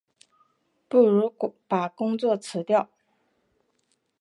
[0.89, 1.31] 不如
[1.67, 2.89] 把工作辞掉